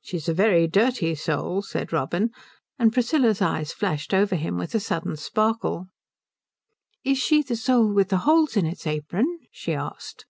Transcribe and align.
"She's 0.00 0.28
a 0.28 0.34
very 0.34 0.68
dirty 0.68 1.16
soul," 1.16 1.62
said 1.62 1.92
Robin; 1.92 2.30
and 2.78 2.92
Priscilla's 2.92 3.42
eyes 3.42 3.72
flashed 3.72 4.14
over 4.14 4.36
him 4.36 4.56
with 4.56 4.72
a 4.76 4.78
sudden 4.78 5.16
sparkle. 5.16 5.88
"Is 7.02 7.18
she 7.18 7.42
the 7.42 7.56
soul 7.56 7.92
with 7.92 8.10
the 8.10 8.18
holes 8.18 8.56
in 8.56 8.66
its 8.66 8.86
apron?" 8.86 9.40
she 9.50 9.74
asked. 9.74 10.26